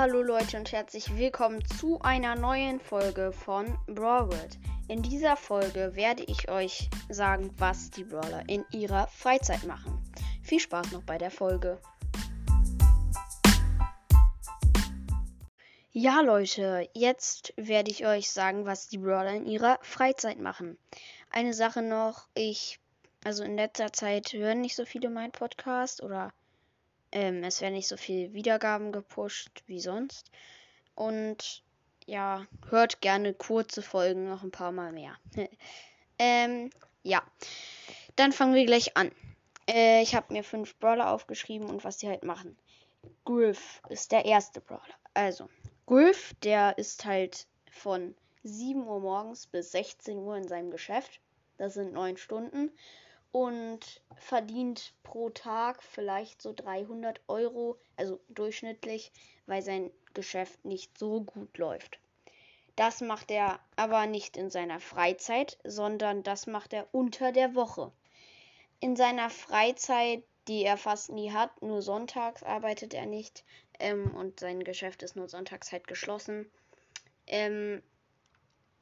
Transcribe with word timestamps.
Hallo 0.00 0.22
Leute 0.22 0.56
und 0.56 0.70
herzlich 0.70 1.16
willkommen 1.16 1.60
zu 1.76 2.00
einer 2.02 2.36
neuen 2.36 2.78
Folge 2.78 3.32
von 3.32 3.76
Brawlworld. 3.88 4.56
In 4.86 5.02
dieser 5.02 5.34
Folge 5.34 5.96
werde 5.96 6.22
ich 6.22 6.48
euch 6.48 6.88
sagen, 7.08 7.52
was 7.58 7.90
die 7.90 8.04
Brawler 8.04 8.48
in 8.48 8.64
ihrer 8.70 9.08
Freizeit 9.08 9.64
machen. 9.64 10.00
Viel 10.40 10.60
Spaß 10.60 10.92
noch 10.92 11.02
bei 11.02 11.18
der 11.18 11.32
Folge. 11.32 11.80
Ja 15.90 16.20
Leute, 16.20 16.88
jetzt 16.94 17.52
werde 17.56 17.90
ich 17.90 18.06
euch 18.06 18.30
sagen, 18.30 18.66
was 18.66 18.86
die 18.86 18.98
Brawler 18.98 19.34
in 19.34 19.46
ihrer 19.46 19.80
Freizeit 19.82 20.38
machen. 20.38 20.78
Eine 21.28 21.54
Sache 21.54 21.82
noch, 21.82 22.28
ich, 22.34 22.78
also 23.24 23.42
in 23.42 23.56
letzter 23.56 23.92
Zeit 23.92 24.32
hören 24.32 24.60
nicht 24.60 24.76
so 24.76 24.84
viele 24.84 25.10
meinen 25.10 25.32
Podcast 25.32 26.04
oder 26.04 26.32
ähm, 27.12 27.42
es 27.44 27.60
werden 27.60 27.74
nicht 27.74 27.88
so 27.88 27.96
viele 27.96 28.32
Wiedergaben 28.32 28.92
gepusht 28.92 29.62
wie 29.66 29.80
sonst. 29.80 30.30
Und 30.94 31.62
ja, 32.06 32.46
hört 32.70 33.00
gerne 33.00 33.34
kurze 33.34 33.82
Folgen 33.82 34.28
noch 34.28 34.42
ein 34.42 34.50
paar 34.50 34.72
Mal 34.72 34.92
mehr. 34.92 35.16
ähm, 36.18 36.70
ja. 37.02 37.22
Dann 38.16 38.32
fangen 38.32 38.54
wir 38.54 38.66
gleich 38.66 38.96
an. 38.96 39.12
Äh, 39.68 40.02
ich 40.02 40.14
habe 40.14 40.32
mir 40.32 40.42
fünf 40.42 40.76
Brawler 40.78 41.10
aufgeschrieben 41.10 41.68
und 41.68 41.84
was 41.84 41.98
die 41.98 42.08
halt 42.08 42.24
machen. 42.24 42.56
Griff 43.24 43.80
ist 43.88 44.12
der 44.12 44.24
erste 44.24 44.60
Brawler. 44.60 44.82
Also, 45.14 45.48
Griff, 45.86 46.34
der 46.42 46.76
ist 46.78 47.04
halt 47.04 47.46
von 47.70 48.14
7 48.42 48.86
Uhr 48.86 49.00
morgens 49.00 49.46
bis 49.46 49.72
16 49.72 50.18
Uhr 50.18 50.36
in 50.36 50.48
seinem 50.48 50.70
Geschäft. 50.70 51.20
Das 51.58 51.74
sind 51.74 51.92
neun 51.92 52.16
Stunden 52.16 52.72
und 53.32 54.02
verdient 54.16 54.94
pro 55.02 55.30
Tag 55.30 55.82
vielleicht 55.82 56.42
so 56.42 56.52
300 56.52 57.20
Euro, 57.28 57.78
also 57.96 58.20
durchschnittlich, 58.28 59.12
weil 59.46 59.62
sein 59.62 59.90
Geschäft 60.14 60.64
nicht 60.64 60.98
so 60.98 61.20
gut 61.22 61.58
läuft. 61.58 61.98
Das 62.76 63.00
macht 63.00 63.30
er 63.30 63.58
aber 63.76 64.06
nicht 64.06 64.36
in 64.36 64.50
seiner 64.50 64.80
Freizeit, 64.80 65.58
sondern 65.64 66.22
das 66.22 66.46
macht 66.46 66.72
er 66.72 66.86
unter 66.92 67.32
der 67.32 67.54
Woche. 67.54 67.92
In 68.80 68.94
seiner 68.94 69.30
Freizeit, 69.30 70.22
die 70.46 70.64
er 70.64 70.76
fast 70.76 71.10
nie 71.10 71.32
hat, 71.32 71.60
nur 71.60 71.82
sonntags 71.82 72.42
arbeitet 72.42 72.94
er 72.94 73.06
nicht 73.06 73.44
ähm, 73.80 74.14
und 74.14 74.40
sein 74.40 74.62
Geschäft 74.62 75.02
ist 75.02 75.16
nur 75.16 75.28
sonntags 75.28 75.72
halt 75.72 75.88
geschlossen. 75.88 76.50
Ähm, 77.26 77.82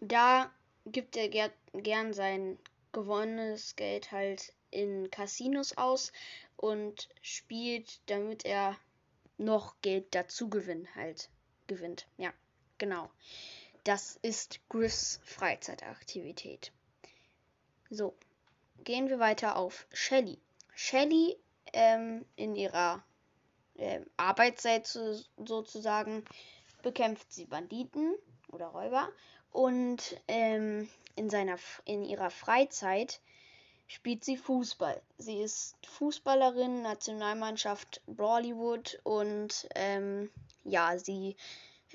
da 0.00 0.50
gibt 0.86 1.16
er 1.16 1.28
ger 1.28 1.50
gern 1.72 2.12
sein 2.12 2.58
gewonnenes 2.94 3.76
Geld 3.76 4.10
halt 4.12 4.54
in 4.70 5.10
Casinos 5.10 5.76
aus 5.76 6.12
und 6.56 7.10
spielt, 7.20 8.00
damit 8.06 8.46
er 8.46 8.78
noch 9.36 9.74
Geld 9.82 10.14
dazu 10.14 10.48
gewinnt, 10.48 10.94
halt 10.94 11.28
gewinnt. 11.66 12.06
Ja, 12.16 12.32
genau. 12.78 13.10
Das 13.84 14.16
ist 14.22 14.60
Griffs 14.70 15.20
Freizeitaktivität. 15.24 16.72
So, 17.90 18.16
gehen 18.82 19.10
wir 19.10 19.18
weiter 19.18 19.56
auf 19.56 19.86
Shelly. 19.92 20.40
Shelly 20.74 21.36
ähm, 21.74 22.24
in 22.36 22.56
ihrer 22.56 23.04
äh, 23.76 24.00
Arbeitszeit 24.16 24.86
so, 24.86 25.20
sozusagen 25.36 26.24
bekämpft 26.82 27.32
sie 27.32 27.44
Banditen 27.46 28.14
oder 28.48 28.68
Räuber 28.68 29.10
und 29.54 30.20
ähm, 30.26 30.88
in, 31.14 31.30
seiner, 31.30 31.56
in 31.84 32.04
ihrer 32.04 32.30
Freizeit 32.30 33.20
spielt 33.86 34.24
sie 34.24 34.36
Fußball. 34.36 35.00
Sie 35.16 35.40
ist 35.40 35.76
Fußballerin, 35.86 36.82
Nationalmannschaft 36.82 38.02
Brawlywood 38.08 38.98
und 39.04 39.68
ähm, 39.76 40.28
ja, 40.64 40.98
sie 40.98 41.36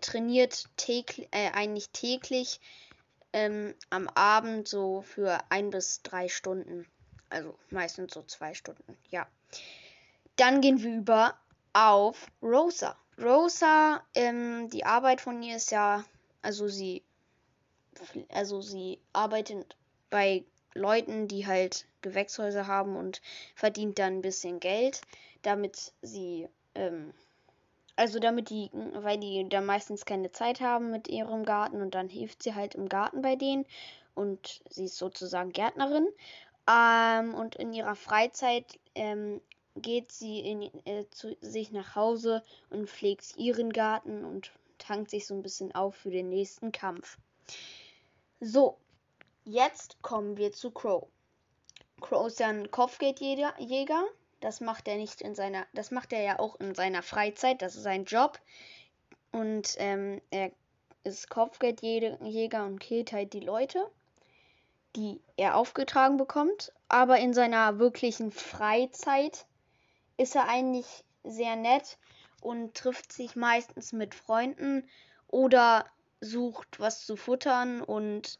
trainiert 0.00 0.68
täglich, 0.76 1.26
äh, 1.32 1.50
eigentlich 1.50 1.90
täglich 1.90 2.60
ähm, 3.32 3.74
am 3.90 4.06
Abend 4.08 4.68
so 4.68 5.02
für 5.02 5.40
ein 5.48 5.70
bis 5.70 6.02
drei 6.02 6.28
Stunden. 6.28 6.86
Also 7.30 7.58
meistens 7.70 8.14
so 8.14 8.22
zwei 8.22 8.54
Stunden, 8.54 8.96
ja. 9.10 9.26
Dann 10.36 10.60
gehen 10.60 10.80
wir 10.84 10.94
über 10.94 11.34
auf 11.72 12.28
Rosa. 12.40 12.96
Rosa, 13.20 14.04
ähm, 14.14 14.70
die 14.70 14.84
Arbeit 14.84 15.20
von 15.20 15.42
ihr 15.42 15.56
ist 15.56 15.72
ja, 15.72 16.04
also 16.42 16.68
sie 16.68 17.02
also 18.30 18.60
sie 18.60 18.98
arbeitet 19.12 19.76
bei 20.10 20.44
Leuten, 20.74 21.28
die 21.28 21.46
halt 21.46 21.86
Gewächshäuser 22.02 22.66
haben 22.66 22.96
und 22.96 23.20
verdient 23.54 23.98
dann 23.98 24.18
ein 24.18 24.22
bisschen 24.22 24.60
Geld, 24.60 25.00
damit 25.42 25.92
sie, 26.02 26.48
ähm, 26.74 27.12
also 27.96 28.18
damit 28.18 28.50
die, 28.50 28.70
weil 28.72 29.18
die 29.18 29.48
da 29.48 29.60
meistens 29.60 30.04
keine 30.04 30.32
Zeit 30.32 30.60
haben 30.60 30.90
mit 30.90 31.08
ihrem 31.08 31.44
Garten 31.44 31.82
und 31.82 31.94
dann 31.94 32.08
hilft 32.08 32.42
sie 32.42 32.54
halt 32.54 32.74
im 32.74 32.88
Garten 32.88 33.22
bei 33.22 33.36
denen 33.36 33.66
und 34.14 34.62
sie 34.70 34.84
ist 34.84 34.96
sozusagen 34.96 35.52
Gärtnerin. 35.52 36.08
Ähm, 36.70 37.34
und 37.34 37.56
in 37.56 37.72
ihrer 37.72 37.96
Freizeit 37.96 38.78
ähm, 38.94 39.40
geht 39.76 40.12
sie 40.12 40.40
in, 40.40 40.62
äh, 40.84 41.04
zu 41.10 41.36
sich 41.40 41.72
nach 41.72 41.96
Hause 41.96 42.42
und 42.70 42.88
pflegt 42.88 43.36
ihren 43.36 43.72
Garten 43.72 44.24
und 44.24 44.52
tankt 44.78 45.10
sich 45.10 45.26
so 45.26 45.34
ein 45.34 45.42
bisschen 45.42 45.74
auf 45.74 45.94
für 45.94 46.10
den 46.10 46.28
nächsten 46.28 46.72
Kampf. 46.72 47.18
So, 48.42 48.78
jetzt 49.44 50.00
kommen 50.00 50.38
wir 50.38 50.52
zu 50.52 50.70
Crow. 50.70 51.06
Crow 52.00 52.26
ist 52.26 52.40
ja 52.40 52.48
ein 52.48 52.70
Kopfgeldjäger. 52.70 54.04
Das 54.40 54.62
macht 54.62 54.88
er 54.88 54.96
nicht 54.96 55.20
in 55.20 55.34
seiner, 55.34 55.66
das 55.74 55.90
macht 55.90 56.14
er 56.14 56.22
ja 56.22 56.38
auch 56.38 56.58
in 56.58 56.74
seiner 56.74 57.02
Freizeit. 57.02 57.60
Das 57.60 57.76
ist 57.76 57.82
sein 57.82 58.06
Job. 58.06 58.40
Und 59.30 59.74
ähm, 59.76 60.22
er 60.30 60.52
ist 61.04 61.28
Kopfgeldjäger 61.28 62.64
und 62.64 62.78
killt 62.78 63.12
halt 63.12 63.34
die 63.34 63.40
Leute, 63.40 63.86
die 64.96 65.20
er 65.36 65.56
aufgetragen 65.56 66.16
bekommt. 66.16 66.72
Aber 66.88 67.18
in 67.18 67.34
seiner 67.34 67.78
wirklichen 67.78 68.30
Freizeit 68.30 69.44
ist 70.16 70.34
er 70.34 70.48
eigentlich 70.48 71.04
sehr 71.24 71.56
nett 71.56 71.98
und 72.40 72.74
trifft 72.74 73.12
sich 73.12 73.36
meistens 73.36 73.92
mit 73.92 74.14
Freunden 74.14 74.88
oder 75.28 75.84
sucht 76.20 76.80
was 76.80 77.04
zu 77.06 77.16
futtern 77.16 77.82
und 77.82 78.38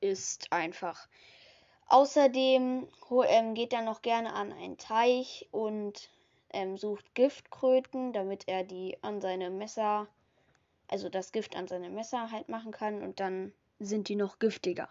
isst 0.00 0.52
einfach. 0.52 1.08
Außerdem 1.86 2.88
ähm, 3.26 3.54
geht 3.54 3.72
er 3.72 3.82
noch 3.82 4.02
gerne 4.02 4.32
an 4.34 4.52
einen 4.52 4.76
Teich 4.76 5.48
und 5.50 6.10
ähm, 6.52 6.76
sucht 6.76 7.14
Giftkröten, 7.14 8.12
damit 8.12 8.46
er 8.46 8.64
die 8.64 8.98
an 9.02 9.20
seine 9.20 9.50
Messer, 9.50 10.06
also 10.88 11.08
das 11.08 11.32
Gift 11.32 11.56
an 11.56 11.68
seine 11.68 11.88
Messer 11.88 12.30
halt 12.30 12.48
machen 12.48 12.72
kann 12.72 13.02
und 13.02 13.20
dann 13.20 13.52
sind 13.78 14.08
die 14.08 14.16
noch 14.16 14.38
giftiger. 14.38 14.88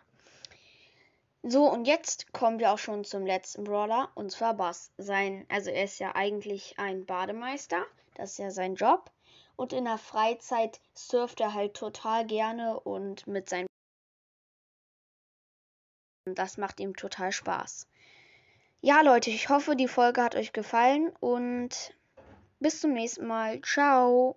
So, 1.44 1.72
und 1.72 1.86
jetzt 1.86 2.34
kommen 2.34 2.60
wir 2.60 2.74
auch 2.74 2.80
schon 2.80 3.04
zum 3.04 3.26
letzten 3.26 3.64
Brawler, 3.64 4.10
und 4.16 4.32
zwar 4.32 4.56
Bass. 4.56 4.92
Sein, 4.98 5.46
also 5.50 5.70
er 5.70 5.84
ist 5.84 6.00
ja 6.00 6.16
eigentlich 6.16 6.78
ein 6.80 7.06
Bademeister, 7.06 7.86
das 8.16 8.32
ist 8.32 8.40
ja 8.40 8.52
sein 8.52 8.76
Job 8.76 9.12
und 9.58 9.74
in 9.74 9.86
der 9.86 9.98
Freizeit 9.98 10.80
surft 10.94 11.42
er 11.42 11.54
halt 11.54 11.74
total 11.74 12.26
gerne 12.26 12.80
und 12.80 13.28
mit 13.28 13.50
seinen 13.50 13.68
das 16.26 16.58
macht 16.58 16.80
ihm 16.80 16.96
total 16.96 17.32
Spaß. 17.32 17.88
Ja, 18.82 19.02
Leute, 19.02 19.30
ich 19.30 19.50
hoffe, 19.50 19.76
die 19.76 19.88
Folge 19.88 20.22
hat 20.22 20.36
euch 20.36 20.54
gefallen 20.54 21.12
und 21.20 21.96
bis 22.60 22.82
zum 22.82 22.94
nächsten 22.94 23.26
Mal. 23.26 23.62
Ciao. 23.62 24.36